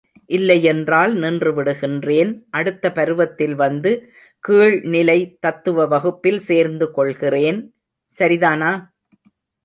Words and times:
இல்லையென்றால் 0.29 1.11
நின்று 1.13 1.51
விடுகின்றேன் 1.53 2.31
அடுத்த 2.49 2.91
பருவத்தில் 2.91 3.55
வந்து, 3.55 3.91
கீழ் 4.43 4.81
நிலை, 4.87 5.37
தத்துவ 5.39 5.85
வகுப்பில் 5.85 6.39
சேர்ந்து 6.41 6.91
கொள்கிறேன், 6.91 7.59
சரிதானா? 8.13 8.71